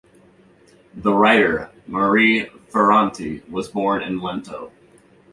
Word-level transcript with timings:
The 0.95 1.13
writer 1.13 1.69
Marie 1.85 2.45
Ferranti 2.71 3.47
was 3.47 3.67
born 3.67 4.01
in 4.01 4.19
Lento. 4.19 4.71